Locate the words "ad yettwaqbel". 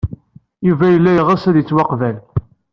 1.49-2.17